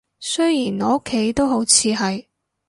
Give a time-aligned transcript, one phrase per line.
[0.19, 2.25] 雖然我屋企都好似係